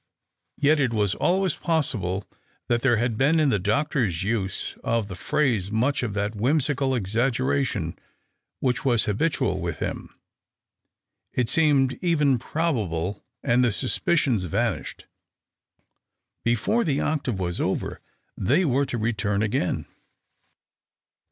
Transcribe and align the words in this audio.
Yet 0.57 0.79
it 0.79 0.93
was 0.93 1.13
always 1.13 1.53
possible 1.53 2.25
that 2.67 2.81
there 2.81 2.97
had 2.97 3.19
been 3.19 3.39
in 3.39 3.49
the 3.49 3.59
doctor's 3.59 4.23
use 4.23 4.73
of 4.83 5.07
the 5.09 5.15
phrase 5.15 5.69
much 5.69 6.01
of 6.01 6.15
that 6.15 6.33
whimsical 6.35 6.95
exaggeration 6.95 7.95
which 8.61 8.83
was 8.83 9.05
habitual 9.05 9.59
with 9.61 9.77
him. 9.77 10.19
It 11.33 11.49
seemed 11.49 11.99
even 12.01 12.39
probable, 12.39 13.23
and 13.43 13.63
the 13.63 13.71
suspicions 13.71 14.45
vanished. 14.45 15.05
Before 16.43 16.83
the 16.83 16.99
octave 16.99 17.39
was 17.39 17.61
over 17.61 18.01
they 18.35 18.65
were 18.65 18.87
to 18.87 18.97
re 18.97 19.13
turn 19.13 19.43
again. 19.43 19.85